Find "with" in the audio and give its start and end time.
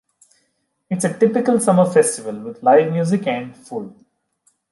2.39-2.63